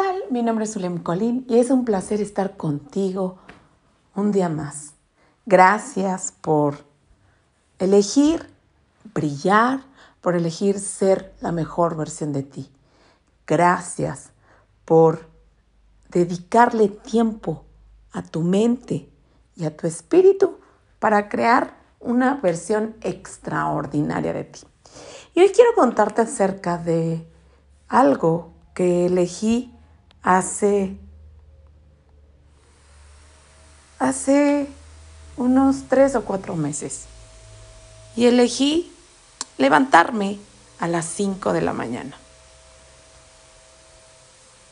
tal? 0.00 0.24
Mi 0.30 0.42
nombre 0.42 0.64
es 0.64 0.72
Zulem 0.72 0.96
Colín 0.96 1.44
y 1.46 1.58
es 1.58 1.70
un 1.70 1.84
placer 1.84 2.22
estar 2.22 2.56
contigo 2.56 3.36
un 4.14 4.32
día 4.32 4.48
más. 4.48 4.94
Gracias 5.44 6.32
por 6.40 6.86
elegir 7.78 8.48
brillar, 9.12 9.80
por 10.22 10.36
elegir 10.36 10.78
ser 10.80 11.34
la 11.40 11.52
mejor 11.52 11.98
versión 11.98 12.32
de 12.32 12.42
ti. 12.42 12.70
Gracias 13.46 14.30
por 14.86 15.28
dedicarle 16.08 16.88
tiempo 16.88 17.66
a 18.12 18.22
tu 18.22 18.40
mente 18.40 19.10
y 19.54 19.66
a 19.66 19.76
tu 19.76 19.86
espíritu 19.86 20.60
para 20.98 21.28
crear 21.28 21.76
una 21.98 22.36
versión 22.36 22.96
extraordinaria 23.02 24.32
de 24.32 24.44
ti. 24.44 24.60
Y 25.34 25.40
hoy 25.40 25.50
quiero 25.50 25.74
contarte 25.74 26.22
acerca 26.22 26.78
de 26.78 27.28
algo 27.86 28.54
que 28.72 29.04
elegí 29.04 29.76
hace 30.22 30.96
hace 34.00 34.66
unos 35.36 35.84
tres 35.88 36.16
o 36.16 36.24
cuatro 36.24 36.56
meses. 36.56 37.04
Y 38.16 38.26
elegí 38.26 38.92
levantarme 39.58 40.38
a 40.80 40.88
las 40.88 41.04
cinco 41.04 41.52
de 41.52 41.60
la 41.60 41.72
mañana. 41.72 42.16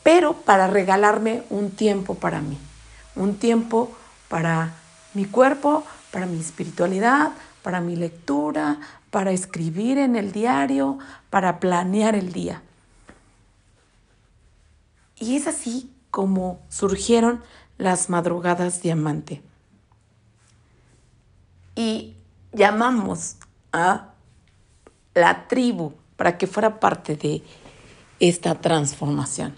Pero 0.03 0.33
para 0.33 0.67
regalarme 0.67 1.43
un 1.49 1.71
tiempo 1.71 2.15
para 2.15 2.41
mí, 2.41 2.57
un 3.15 3.37
tiempo 3.37 3.91
para 4.27 4.73
mi 5.13 5.25
cuerpo, 5.25 5.83
para 6.11 6.25
mi 6.25 6.39
espiritualidad, 6.39 7.31
para 7.61 7.81
mi 7.81 7.95
lectura, 7.95 8.79
para 9.11 9.31
escribir 9.31 9.97
en 9.99 10.15
el 10.15 10.31
diario, 10.31 10.97
para 11.29 11.59
planear 11.59 12.15
el 12.15 12.33
día. 12.33 12.63
Y 15.19 15.35
es 15.35 15.47
así 15.47 15.91
como 16.11 16.59
surgieron 16.69 17.43
las 17.77 18.09
madrugadas 18.09 18.81
diamante. 18.81 19.41
Y 21.75 22.15
llamamos 22.51 23.35
a 23.71 24.09
la 25.13 25.47
tribu 25.47 25.93
para 26.15 26.37
que 26.37 26.47
fuera 26.47 26.79
parte 26.79 27.15
de 27.15 27.43
esta 28.19 28.55
transformación. 28.55 29.55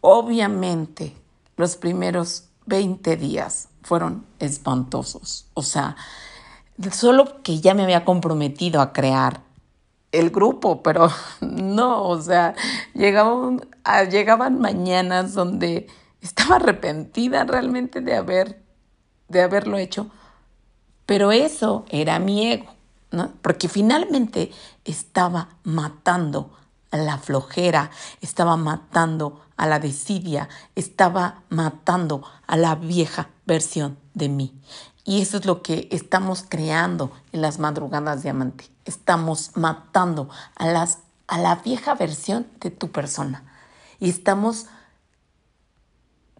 Obviamente, 0.00 1.14
los 1.56 1.76
primeros 1.76 2.48
20 2.66 3.16
días 3.16 3.68
fueron 3.82 4.26
espantosos. 4.38 5.46
O 5.54 5.62
sea, 5.62 5.96
solo 6.90 7.42
que 7.42 7.60
ya 7.60 7.74
me 7.74 7.82
había 7.82 8.04
comprometido 8.04 8.80
a 8.80 8.92
crear 8.92 9.42
el 10.12 10.30
grupo, 10.30 10.82
pero 10.82 11.10
no, 11.40 12.04
o 12.04 12.20
sea, 12.20 12.54
llegaban, 12.94 13.66
ah, 13.84 14.04
llegaban 14.04 14.60
mañanas 14.60 15.34
donde 15.34 15.88
estaba 16.20 16.56
arrepentida 16.56 17.44
realmente 17.44 18.00
de 18.00 18.16
haber 18.16 18.62
de 19.32 19.42
haberlo 19.42 19.78
hecho, 19.78 20.10
pero 21.06 21.32
eso 21.32 21.84
era 21.88 22.18
mi 22.18 22.52
ego, 22.52 22.72
¿no? 23.10 23.32
Porque 23.40 23.68
finalmente 23.68 24.52
estaba 24.84 25.48
matando 25.64 26.52
a 26.90 26.98
la 26.98 27.18
flojera, 27.18 27.90
estaba 28.20 28.56
matando 28.56 29.40
a 29.56 29.66
la 29.66 29.80
desidia, 29.80 30.48
estaba 30.76 31.42
matando 31.48 32.22
a 32.46 32.56
la 32.56 32.74
vieja 32.74 33.30
versión 33.46 33.98
de 34.14 34.28
mí. 34.28 34.54
Y 35.04 35.20
eso 35.20 35.38
es 35.38 35.46
lo 35.46 35.62
que 35.62 35.88
estamos 35.90 36.44
creando 36.48 37.10
en 37.32 37.42
las 37.42 37.58
madrugadas 37.58 38.22
diamante. 38.22 38.66
Estamos 38.84 39.50
matando 39.56 40.28
a, 40.54 40.66
las, 40.66 40.98
a 41.26 41.38
la 41.38 41.56
vieja 41.56 41.94
versión 41.94 42.46
de 42.60 42.70
tu 42.70 42.90
persona. 42.90 43.44
Y 43.98 44.10
estamos 44.10 44.66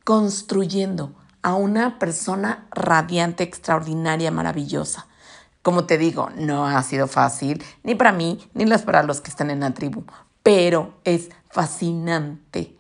construyendo 0.05 1.15
a 1.43 1.55
una 1.55 1.99
persona 1.99 2.67
radiante, 2.71 3.43
extraordinaria, 3.43 4.31
maravillosa. 4.31 5.07
Como 5.63 5.85
te 5.85 5.99
digo, 5.99 6.31
no 6.37 6.67
ha 6.67 6.83
sido 6.83 7.07
fácil, 7.07 7.63
ni 7.83 7.95
para 7.95 8.13
mí, 8.13 8.49
ni 8.55 8.65
para 8.79 9.03
los 9.03 9.21
que 9.21 9.31
están 9.31 9.51
en 9.51 9.61
la 9.61 9.75
tribu, 9.75 10.05
pero 10.43 10.95
es 11.05 11.31
fascinante. 11.51 12.77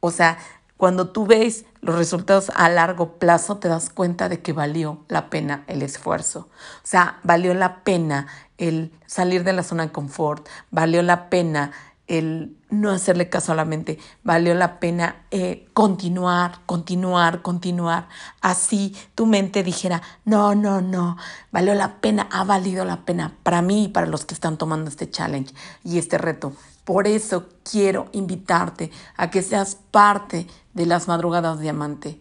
O 0.00 0.10
sea, 0.10 0.38
cuando 0.76 1.10
tú 1.10 1.26
ves 1.26 1.64
los 1.80 1.96
resultados 1.96 2.50
a 2.54 2.68
largo 2.68 3.18
plazo, 3.18 3.58
te 3.58 3.68
das 3.68 3.90
cuenta 3.90 4.28
de 4.28 4.40
que 4.40 4.52
valió 4.52 5.04
la 5.08 5.30
pena 5.30 5.64
el 5.66 5.82
esfuerzo. 5.82 6.48
O 6.82 6.86
sea, 6.86 7.18
valió 7.22 7.54
la 7.54 7.82
pena 7.84 8.26
el 8.58 8.92
salir 9.06 9.44
de 9.44 9.52
la 9.52 9.62
zona 9.62 9.86
de 9.86 9.92
confort, 9.92 10.48
valió 10.70 11.02
la 11.02 11.30
pena 11.30 11.72
el 12.06 12.57
no 12.70 12.90
hacerle 12.90 13.28
caso 13.28 13.52
a 13.52 13.54
la 13.54 13.64
mente, 13.64 13.98
valió 14.22 14.54
la 14.54 14.78
pena 14.78 15.24
eh, 15.30 15.66
continuar, 15.72 16.60
continuar, 16.66 17.42
continuar. 17.42 18.08
Así 18.40 18.94
tu 19.14 19.26
mente 19.26 19.62
dijera, 19.62 20.02
no, 20.24 20.54
no, 20.54 20.80
no, 20.80 21.16
valió 21.50 21.74
la 21.74 22.00
pena, 22.00 22.28
ha 22.30 22.44
valido 22.44 22.84
la 22.84 23.04
pena 23.04 23.36
para 23.42 23.62
mí 23.62 23.84
y 23.84 23.88
para 23.88 24.06
los 24.06 24.24
que 24.24 24.34
están 24.34 24.58
tomando 24.58 24.90
este 24.90 25.10
challenge 25.10 25.54
y 25.84 25.98
este 25.98 26.18
reto. 26.18 26.52
Por 26.84 27.06
eso 27.06 27.46
quiero 27.70 28.08
invitarte 28.12 28.90
a 29.16 29.30
que 29.30 29.42
seas 29.42 29.76
parte 29.90 30.46
de 30.74 30.86
las 30.86 31.08
madrugadas 31.08 31.60
diamante. 31.60 32.20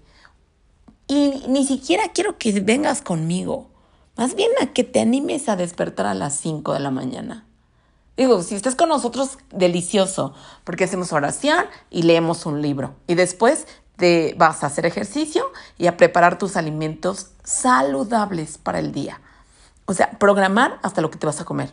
Y 1.07 1.43
ni 1.47 1.65
siquiera 1.65 2.11
quiero 2.13 2.37
que 2.37 2.59
vengas 2.59 3.01
conmigo, 3.01 3.69
más 4.17 4.35
bien 4.35 4.51
a 4.61 4.67
que 4.67 4.83
te 4.83 4.99
animes 4.99 5.47
a 5.47 5.55
despertar 5.55 6.05
a 6.05 6.13
las 6.13 6.37
5 6.39 6.73
de 6.73 6.79
la 6.81 6.91
mañana. 6.91 7.46
Digo, 8.17 8.41
si 8.41 8.55
estás 8.55 8.75
con 8.75 8.89
nosotros, 8.89 9.37
delicioso, 9.51 10.33
porque 10.63 10.85
hacemos 10.85 11.13
oración 11.13 11.65
y 11.91 12.01
leemos 12.01 12.47
un 12.47 12.63
libro. 12.63 12.95
Y 13.05 13.13
después 13.13 13.67
te 13.95 14.35
vas 14.37 14.63
a 14.63 14.67
hacer 14.67 14.87
ejercicio 14.87 15.45
y 15.77 15.85
a 15.85 15.97
preparar 15.97 16.39
tus 16.39 16.57
alimentos 16.57 17.29
saludables 17.43 18.57
para 18.57 18.79
el 18.79 18.91
día. 18.91 19.21
O 19.85 19.93
sea, 19.93 20.11
programar 20.17 20.79
hasta 20.81 21.01
lo 21.01 21.11
que 21.11 21.19
te 21.19 21.27
vas 21.27 21.39
a 21.41 21.45
comer. 21.45 21.71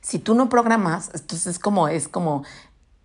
Si 0.00 0.18
tú 0.18 0.34
no 0.34 0.48
programas, 0.48 1.10
entonces 1.14 1.46
es 1.46 1.58
como, 1.60 1.86
es 1.86 2.08
como 2.08 2.44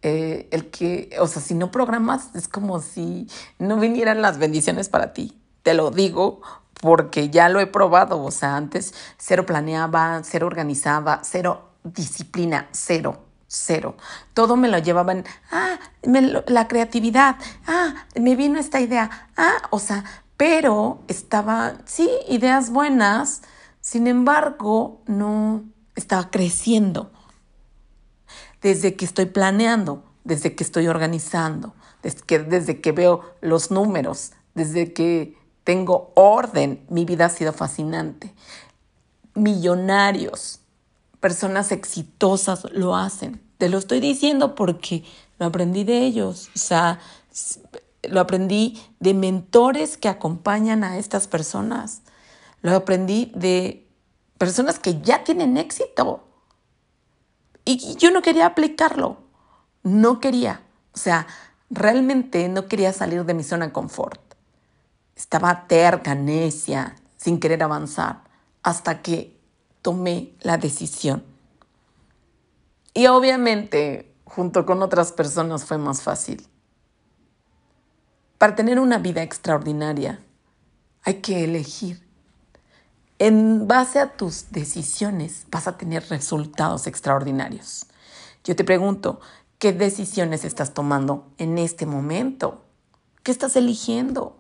eh, 0.01 0.47
el 0.51 0.71
que, 0.71 1.15
o 1.19 1.27
sea, 1.27 1.41
si 1.41 1.53
no 1.53 1.69
programas, 1.69 2.35
es 2.35 2.47
como 2.47 2.81
si 2.81 3.27
no 3.59 3.77
vinieran 3.77 4.23
las 4.23 4.39
bendiciones 4.39 4.89
para 4.89 5.13
ti. 5.13 5.39
Te 5.61 5.75
lo 5.75 5.91
digo 5.91 6.41
porque 6.81 7.29
ya 7.29 7.49
lo 7.49 7.59
he 7.59 7.67
probado. 7.67 8.23
O 8.23 8.31
sea, 8.31 8.55
antes 8.55 8.93
cero 9.17 9.45
planeaba, 9.45 10.21
cero 10.23 10.47
organizaba, 10.47 11.21
cero 11.23 11.66
disciplina, 11.93 12.67
cero 12.71 13.27
cero. 13.47 13.95
Todo 14.33 14.55
me 14.55 14.67
lo 14.67 14.77
llevaban, 14.77 15.25
ah, 15.51 15.79
la 16.03 16.67
creatividad, 16.67 17.37
ah, 17.65 18.05
me 18.19 18.35
vino 18.35 18.59
esta 18.59 18.81
idea, 18.81 19.29
ah, 19.37 19.57
o 19.69 19.79
sea, 19.79 20.03
pero 20.35 21.01
estaba, 21.07 21.75
sí, 21.85 22.09
ideas 22.29 22.69
buenas, 22.69 23.41
sin 23.81 24.07
embargo, 24.07 25.01
no, 25.07 25.63
estaba 25.95 26.29
creciendo. 26.29 27.11
Desde 28.61 28.95
que 28.95 29.05
estoy 29.05 29.25
planeando, 29.25 30.03
desde 30.23 30.55
que 30.55 30.63
estoy 30.63 30.87
organizando, 30.87 31.73
desde 32.03 32.21
que, 32.21 32.39
desde 32.39 32.81
que 32.81 32.91
veo 32.91 33.21
los 33.41 33.71
números, 33.71 34.33
desde 34.53 34.93
que 34.93 35.37
tengo 35.63 36.11
orden, 36.15 36.85
mi 36.89 37.05
vida 37.05 37.25
ha 37.25 37.29
sido 37.29 37.53
fascinante. 37.53 38.33
Millonarios, 39.33 40.61
personas 41.19 41.71
exitosas 41.71 42.65
lo 42.71 42.95
hacen. 42.95 43.41
Te 43.57 43.69
lo 43.69 43.77
estoy 43.77 43.99
diciendo 43.99 44.55
porque 44.55 45.03
lo 45.39 45.47
aprendí 45.47 45.83
de 45.83 46.05
ellos. 46.05 46.49
O 46.55 46.59
sea, 46.59 46.99
lo 48.03 48.19
aprendí 48.19 48.81
de 48.99 49.13
mentores 49.13 49.97
que 49.97 50.09
acompañan 50.09 50.83
a 50.83 50.97
estas 50.97 51.27
personas. 51.27 52.01
Lo 52.61 52.75
aprendí 52.75 53.31
de 53.35 53.87
personas 54.37 54.79
que 54.79 55.01
ya 55.01 55.23
tienen 55.23 55.57
éxito. 55.57 56.23
Y 57.65 57.95
yo 57.95 58.11
no 58.11 58.21
quería 58.21 58.45
aplicarlo, 58.45 59.17
no 59.83 60.19
quería. 60.19 60.61
O 60.93 60.97
sea, 60.97 61.27
realmente 61.69 62.47
no 62.47 62.67
quería 62.67 62.93
salir 62.93 63.25
de 63.25 63.33
mi 63.33 63.43
zona 63.43 63.67
de 63.67 63.73
confort. 63.73 64.21
Estaba 65.15 65.67
terca, 65.67 66.15
necia, 66.15 66.95
sin 67.17 67.39
querer 67.39 67.63
avanzar, 67.63 68.23
hasta 68.63 69.01
que 69.01 69.36
tomé 69.87 70.33
la 70.41 70.57
decisión. 70.57 71.23
Y 72.93 73.07
obviamente, 73.07 74.13
junto 74.25 74.65
con 74.65 74.81
otras 74.81 75.13
personas 75.13 75.63
fue 75.63 75.77
más 75.77 76.01
fácil. 76.01 76.45
Para 78.37 78.53
tener 78.53 78.81
una 78.81 78.97
vida 78.97 79.23
extraordinaria, 79.23 80.19
hay 81.03 81.21
que 81.21 81.45
elegir 81.45 82.05
en 83.17 83.65
base 83.65 83.99
a 83.99 84.17
tus 84.17 84.51
decisiones 84.51 85.45
vas 85.49 85.69
a 85.69 85.77
tener 85.77 86.03
resultados 86.09 86.85
extraordinarios. 86.85 87.85
Yo 88.43 88.57
te 88.57 88.65
pregunto, 88.65 89.21
¿qué 89.57 89.71
decisiones 89.71 90.43
estás 90.43 90.73
tomando 90.73 91.31
en 91.37 91.59
este 91.59 91.85
momento? 91.85 92.65
¿Qué 93.23 93.31
estás 93.31 93.55
eligiendo? 93.55 94.35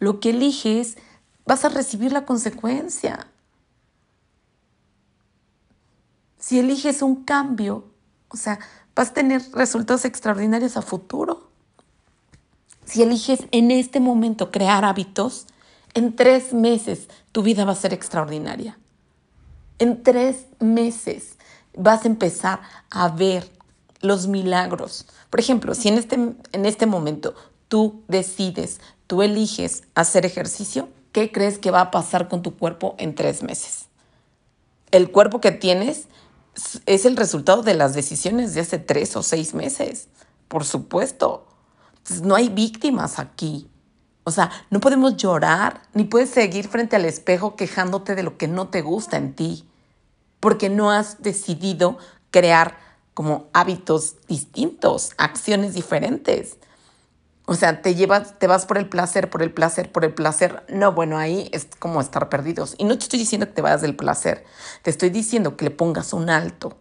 Lo 0.00 0.18
que 0.18 0.30
eliges, 0.30 0.96
vas 1.44 1.64
a 1.64 1.68
recibir 1.68 2.10
la 2.10 2.26
consecuencia. 2.26 3.28
Si 6.46 6.60
eliges 6.60 7.02
un 7.02 7.24
cambio, 7.24 7.86
o 8.28 8.36
sea, 8.36 8.60
vas 8.94 9.10
a 9.10 9.14
tener 9.14 9.42
resultados 9.52 10.04
extraordinarios 10.04 10.76
a 10.76 10.82
futuro. 10.82 11.50
si 12.84 13.02
eliges 13.02 13.40
en 13.50 13.72
este 13.72 13.98
momento 13.98 14.52
crear 14.52 14.84
hábitos, 14.84 15.48
en 15.94 16.14
tres 16.14 16.52
meses 16.52 17.08
tu 17.32 17.42
vida 17.42 17.64
va 17.64 17.72
a 17.72 17.74
ser 17.74 17.92
extraordinaria. 17.92 18.78
En 19.80 20.04
tres 20.04 20.46
meses 20.60 21.36
vas 21.76 22.04
a 22.04 22.06
empezar 22.06 22.60
a 22.90 23.08
ver 23.08 23.50
los 24.00 24.28
milagros. 24.28 25.06
Por 25.30 25.40
ejemplo, 25.40 25.74
si 25.74 25.88
en 25.88 25.94
este, 25.98 26.14
en 26.14 26.64
este 26.64 26.86
momento 26.86 27.34
tú 27.66 28.04
decides, 28.06 28.80
tú 29.08 29.22
eliges 29.22 29.82
hacer 29.96 30.24
ejercicio, 30.24 30.90
¿qué 31.10 31.32
crees 31.32 31.58
que 31.58 31.72
va 31.72 31.80
a 31.80 31.90
pasar 31.90 32.28
con 32.28 32.42
tu 32.42 32.56
cuerpo 32.56 32.94
en 32.98 33.16
tres 33.16 33.42
meses? 33.42 33.86
El 34.92 35.10
cuerpo 35.10 35.40
que 35.40 35.50
tienes 35.50 36.06
es 36.86 37.04
el 37.04 37.16
resultado 37.16 37.62
de 37.62 37.74
las 37.74 37.94
decisiones 37.94 38.54
de 38.54 38.60
hace 38.60 38.78
tres 38.78 39.16
o 39.16 39.22
seis 39.22 39.54
meses, 39.54 40.08
por 40.48 40.64
supuesto. 40.64 41.46
no 42.22 42.34
hay 42.34 42.48
víctimas 42.48 43.18
aquí. 43.18 43.68
O 44.24 44.30
sea, 44.30 44.50
no 44.70 44.80
podemos 44.80 45.16
llorar, 45.16 45.82
ni 45.94 46.04
puedes 46.04 46.30
seguir 46.30 46.66
frente 46.66 46.96
al 46.96 47.04
espejo 47.04 47.54
quejándote 47.54 48.14
de 48.14 48.22
lo 48.22 48.36
que 48.36 48.48
no 48.48 48.68
te 48.68 48.82
gusta 48.82 49.16
en 49.16 49.34
ti, 49.34 49.64
porque 50.40 50.68
no 50.68 50.90
has 50.90 51.22
decidido 51.22 51.98
crear 52.30 52.76
como 53.14 53.46
hábitos 53.52 54.16
distintos, 54.28 55.12
acciones 55.16 55.74
diferentes. 55.74 56.56
O 57.48 57.54
sea, 57.54 57.80
te 57.80 57.94
llevas, 57.94 58.40
te 58.40 58.48
vas 58.48 58.66
por 58.66 58.76
el 58.76 58.88
placer, 58.88 59.30
por 59.30 59.40
el 59.40 59.52
placer, 59.52 59.92
por 59.92 60.04
el 60.04 60.12
placer. 60.12 60.64
No, 60.68 60.92
bueno, 60.92 61.16
ahí 61.16 61.48
es 61.52 61.68
como 61.78 62.00
estar 62.00 62.28
perdidos. 62.28 62.74
Y 62.76 62.84
no 62.84 62.98
te 62.98 63.04
estoy 63.04 63.20
diciendo 63.20 63.46
que 63.46 63.52
te 63.52 63.62
vayas 63.62 63.82
del 63.82 63.94
placer, 63.94 64.44
te 64.82 64.90
estoy 64.90 65.10
diciendo 65.10 65.56
que 65.56 65.66
le 65.66 65.70
pongas 65.70 66.12
un 66.12 66.28
alto. 66.28 66.76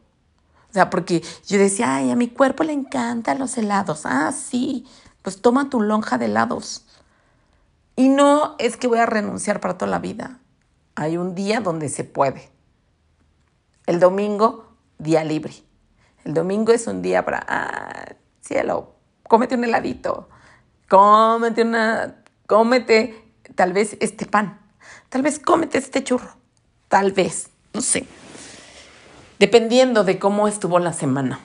O 0.69 0.73
sea, 0.73 0.89
porque 0.89 1.23
yo 1.45 1.59
decía, 1.59 1.95
ay, 1.95 2.09
a 2.09 2.15
mi 2.15 2.29
cuerpo 2.29 2.63
le 2.63 2.73
encantan 2.73 3.37
los 3.37 3.57
helados. 3.57 4.01
Ah, 4.05 4.31
sí, 4.31 4.87
pues 5.21 5.39
toma 5.39 5.69
tu 5.69 5.81
lonja 5.81 6.17
de 6.17 6.25
helados. 6.25 6.85
Y 7.95 8.09
no 8.09 8.55
es 8.57 8.75
que 8.75 8.87
voy 8.87 8.97
a 8.97 9.05
renunciar 9.05 9.59
para 9.61 9.77
toda 9.77 9.91
la 9.91 9.99
vida. 9.99 10.39
Hay 10.95 11.15
un 11.17 11.35
día 11.35 11.61
donde 11.61 11.89
se 11.89 12.03
puede. 12.03 12.49
El 13.85 13.99
domingo, 13.99 14.65
día 14.97 15.23
libre. 15.23 15.53
El 16.23 16.33
domingo 16.33 16.73
es 16.73 16.87
un 16.87 17.03
día 17.03 17.23
para, 17.23 17.45
ah, 17.47 18.15
cielo, 18.41 18.95
cómete 19.27 19.55
un 19.55 19.63
heladito 19.63 20.27
cómete 20.87 21.63
una, 21.63 22.15
cómete 22.47 23.23
tal 23.55 23.73
vez 23.73 23.97
este 23.99 24.25
pan, 24.25 24.59
tal 25.09 25.21
vez 25.21 25.39
cómete 25.39 25.77
este 25.77 26.03
churro, 26.03 26.35
tal 26.87 27.11
vez, 27.11 27.49
no 27.73 27.81
sé, 27.81 28.05
dependiendo 29.39 30.03
de 30.03 30.19
cómo 30.19 30.47
estuvo 30.47 30.79
la 30.79 30.93
semana. 30.93 31.39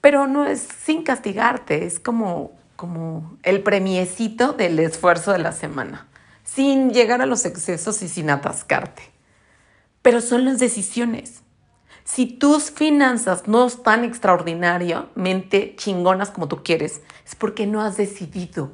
Pero 0.00 0.26
no 0.26 0.46
es 0.46 0.66
sin 0.84 1.02
castigarte, 1.02 1.84
es 1.84 2.00
como, 2.00 2.52
como 2.76 3.36
el 3.42 3.62
premiecito 3.62 4.52
del 4.52 4.78
esfuerzo 4.78 5.32
de 5.32 5.38
la 5.38 5.52
semana, 5.52 6.06
sin 6.42 6.90
llegar 6.90 7.20
a 7.20 7.26
los 7.26 7.44
excesos 7.44 8.00
y 8.02 8.08
sin 8.08 8.30
atascarte. 8.30 9.02
Pero 10.02 10.22
son 10.22 10.46
las 10.46 10.58
decisiones. 10.58 11.42
Si 12.12 12.26
tus 12.26 12.72
finanzas 12.72 13.46
no 13.46 13.64
están 13.66 14.02
extraordinariamente 14.02 15.76
chingonas 15.76 16.30
como 16.30 16.48
tú 16.48 16.64
quieres, 16.64 17.02
es 17.24 17.36
porque 17.36 17.68
no 17.68 17.82
has 17.82 17.96
decidido 17.96 18.72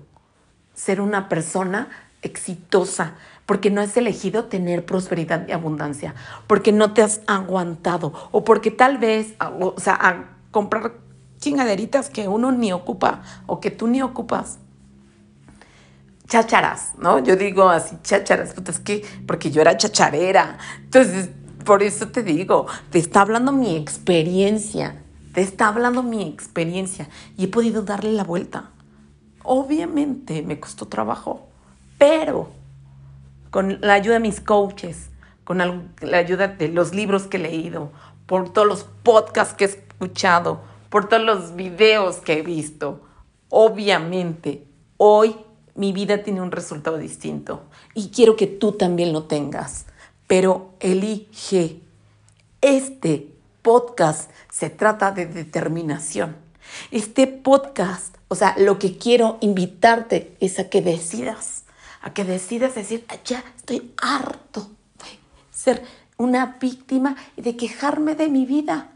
ser 0.73 1.03
una 1.03 1.29
persona 1.29 1.91
exitosa, 2.23 3.17
porque 3.45 3.71
no 3.71 3.83
has 3.83 3.95
elegido 3.99 4.47
tener 4.47 4.87
prosperidad 4.87 5.47
y 5.49 5.53
abundancia, 5.53 6.15
porque 6.47 6.73
no 6.73 6.95
te 6.95 7.03
has 7.03 7.21
aguantado 7.27 8.15
o 8.33 8.43
porque 8.43 8.71
tal 8.71 8.97
vez, 8.97 9.35
o 9.39 9.75
sea, 9.77 9.99
a 10.01 10.25
comprar 10.51 10.95
chingaderitas 11.39 12.09
que 12.09 12.29
uno 12.29 12.53
ni 12.53 12.73
ocupa 12.73 13.21
o 13.45 13.61
que 13.61 13.71
tú 13.71 13.87
ni 13.87 14.01
ocupas. 14.01 14.61
Chácharas, 16.27 16.95
¿no? 16.97 17.19
Yo 17.19 17.37
digo 17.37 17.69
así, 17.69 17.99
chácharas, 18.03 18.55
es 18.67 18.79
que, 18.81 19.05
porque 19.27 19.51
yo 19.51 19.61
era 19.61 19.77
chacharera. 19.77 20.57
Entonces, 20.85 21.29
por 21.67 21.83
eso 21.83 22.09
te 22.09 22.23
digo, 22.23 22.67
te 22.91 22.99
está 22.99 23.21
hablando 23.21 23.53
mi 23.53 23.77
experiencia, 23.77 25.03
te 25.35 25.43
está 25.43 25.69
hablando 25.69 26.03
mi 26.03 26.23
experiencia 26.23 27.09
y 27.37 27.45
he 27.45 27.49
podido 27.49 27.83
darle 27.83 28.13
la 28.13 28.25
vuelta. 28.25 28.71
Obviamente 29.43 30.43
me 30.43 30.59
costó 30.59 30.87
trabajo, 30.87 31.49
pero 31.99 32.49
con 33.51 33.79
la 33.81 33.95
ayuda 33.95 34.15
de 34.15 34.21
mis 34.21 34.41
coaches, 34.41 35.11
con 35.45 35.59
la 35.59 36.17
ayuda 36.17 36.49
de 36.49 36.69
los 36.69 36.95
libros 36.95 37.25
que 37.25 37.37
he 37.37 37.41
leído, 37.41 37.91
por 38.27 38.53
todos 38.53 38.67
los 38.67 38.85
podcasts 39.03 39.55
que 39.55 39.65
he 39.65 39.69
escuchado, 39.69 40.61
por 40.89 41.09
todos 41.09 41.25
los 41.25 41.57
videos 41.57 42.17
que 42.17 42.39
he 42.39 42.43
visto, 42.43 43.01
obviamente 43.49 44.67
hoy 44.97 45.37
mi 45.75 45.93
vida 45.93 46.23
tiene 46.23 46.41
un 46.41 46.53
resultado 46.53 46.97
distinto 46.97 47.65
y 47.93 48.09
quiero 48.11 48.37
que 48.37 48.47
tú 48.47 48.73
también 48.73 49.13
lo 49.13 49.25
tengas 49.25 49.87
pero 50.27 50.75
elige. 50.81 51.81
Este 52.61 53.33
podcast 53.63 54.31
se 54.51 54.71
trata 54.71 55.13
de 55.13 55.27
determinación. 55.27 56.37
Este 56.91 57.27
podcast, 57.27 58.17
o 58.29 58.35
sea, 58.35 58.55
lo 58.59 58.79
que 58.79 58.99
quiero 58.99 59.39
invitarte 59.41 60.37
es 60.41 60.59
a 60.59 60.69
que 60.69 60.83
decidas, 60.83 61.65
a 62.03 62.13
que 62.13 62.25
decidas 62.25 62.75
decir, 62.75 63.05
ah, 63.09 63.17
ya 63.25 63.45
estoy 63.57 63.93
harto 64.03 64.71
de 64.99 65.19
ser 65.51 65.85
una 66.17 66.57
víctima 66.61 67.17
y 67.37 67.43
de 67.43 67.57
quejarme 67.57 68.15
de 68.15 68.29
mi 68.29 68.47
vida. 68.47 68.91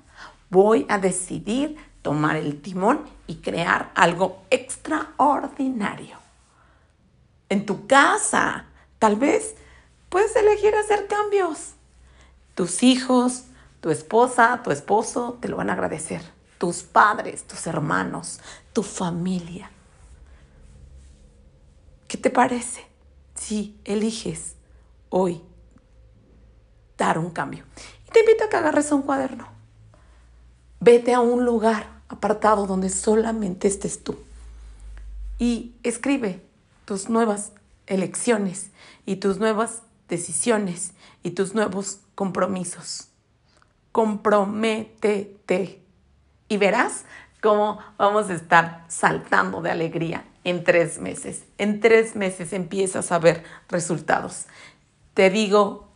Voy 0.48 0.86
a 0.88 0.98
decidir 0.98 1.76
tomar 2.02 2.36
el 2.36 2.60
timón 2.60 3.02
y 3.26 3.36
crear 3.36 3.92
algo 3.94 4.42
extraordinario. 4.50 6.16
En 7.48 7.66
tu 7.66 7.86
casa, 7.86 8.64
tal 8.98 9.16
vez 9.16 9.54
puedes 10.10 10.36
elegir 10.36 10.74
hacer 10.74 11.06
cambios. 11.06 11.74
Tus 12.54 12.82
hijos, 12.82 13.44
tu 13.80 13.90
esposa, 13.90 14.60
tu 14.62 14.70
esposo 14.70 15.38
te 15.40 15.48
lo 15.48 15.56
van 15.56 15.70
a 15.70 15.72
agradecer. 15.72 16.20
Tus 16.58 16.82
padres, 16.82 17.44
tus 17.44 17.66
hermanos, 17.66 18.40
tu 18.74 18.82
familia. 18.82 19.70
¿Qué 22.06 22.18
te 22.18 22.28
parece 22.28 22.86
si 23.34 23.80
eliges 23.84 24.56
hoy 25.08 25.40
dar 26.98 27.18
un 27.18 27.30
cambio? 27.30 27.64
Y 28.06 28.10
te 28.10 28.20
invito 28.20 28.44
a 28.44 28.48
que 28.50 28.56
agarres 28.56 28.92
un 28.92 29.02
cuaderno. 29.02 29.48
Vete 30.80 31.14
a 31.14 31.20
un 31.20 31.46
lugar 31.46 32.02
apartado 32.08 32.66
donde 32.66 32.90
solamente 32.90 33.68
estés 33.68 34.02
tú 34.02 34.18
y 35.38 35.74
escribe 35.82 36.44
tus 36.84 37.08
nuevas 37.08 37.52
elecciones 37.86 38.70
y 39.06 39.16
tus 39.16 39.38
nuevas 39.38 39.82
decisiones 40.10 40.92
y 41.22 41.30
tus 41.30 41.54
nuevos 41.54 42.00
compromisos. 42.14 43.08
Comprométete 43.92 45.82
y 46.48 46.56
verás 46.58 47.06
cómo 47.40 47.78
vamos 47.96 48.28
a 48.28 48.34
estar 48.34 48.84
saltando 48.88 49.62
de 49.62 49.70
alegría 49.70 50.24
en 50.44 50.64
tres 50.64 50.98
meses. 50.98 51.44
En 51.56 51.80
tres 51.80 52.16
meses 52.16 52.52
empiezas 52.52 53.10
a 53.12 53.18
ver 53.18 53.44
resultados. 53.68 54.46
Te 55.14 55.30
digo, 55.30 55.88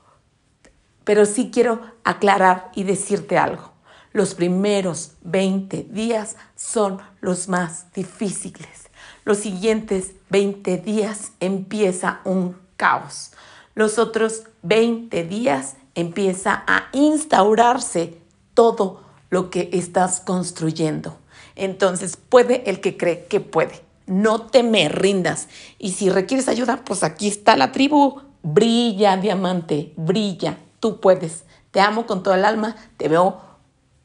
pero 1.04 1.26
sí 1.26 1.50
quiero 1.52 1.82
aclarar 2.04 2.70
y 2.74 2.84
decirte 2.84 3.36
algo. 3.36 3.72
Los 4.12 4.34
primeros 4.34 5.16
20 5.22 5.88
días 5.90 6.36
son 6.54 7.00
los 7.20 7.48
más 7.48 7.92
difíciles. 7.92 8.88
Los 9.24 9.38
siguientes 9.38 10.12
20 10.30 10.78
días 10.78 11.32
empieza 11.40 12.20
un 12.24 12.56
caos 12.76 13.32
los 13.74 13.98
otros 13.98 14.44
20 14.62 15.24
días 15.24 15.76
empieza 15.94 16.64
a 16.66 16.88
instaurarse 16.92 18.18
todo 18.54 19.02
lo 19.30 19.50
que 19.50 19.70
estás 19.72 20.20
construyendo. 20.20 21.16
Entonces 21.56 22.16
puede 22.16 22.68
el 22.68 22.80
que 22.80 22.96
cree 22.96 23.26
que 23.26 23.40
puede. 23.40 23.82
No 24.06 24.42
te 24.42 24.62
me 24.62 24.88
rindas. 24.88 25.48
Y 25.78 25.92
si 25.92 26.10
requieres 26.10 26.48
ayuda, 26.48 26.82
pues 26.84 27.02
aquí 27.02 27.28
está 27.28 27.56
la 27.56 27.72
tribu. 27.72 28.20
Brilla, 28.42 29.16
diamante, 29.16 29.92
brilla. 29.96 30.58
Tú 30.80 31.00
puedes. 31.00 31.44
Te 31.70 31.80
amo 31.80 32.06
con 32.06 32.22
todo 32.22 32.34
el 32.34 32.44
alma. 32.44 32.76
Te 32.96 33.08
veo 33.08 33.40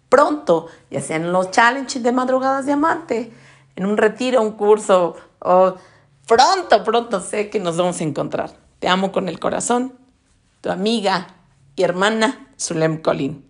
pronto, 0.09 0.67
ya 0.89 1.01
sea 1.01 1.17
en 1.17 1.31
los 1.31 1.51
challenges 1.51 2.01
de 2.01 2.11
madrugadas 2.11 2.65
diamante, 2.65 3.31
en 3.75 3.85
un 3.85 3.95
retiro, 3.95 4.41
un 4.41 4.53
curso, 4.53 5.15
o 5.39 5.75
pronto, 6.27 6.83
pronto 6.83 7.21
sé 7.21 7.49
que 7.49 7.59
nos 7.59 7.77
vamos 7.77 8.01
a 8.01 8.03
encontrar. 8.03 8.51
Te 8.79 8.87
amo 8.87 9.11
con 9.11 9.29
el 9.29 9.39
corazón. 9.39 9.93
Tu 10.61 10.69
amiga 10.69 11.27
y 11.75 11.83
hermana 11.83 12.47
Zulem 12.57 13.01
Colín. 13.01 13.48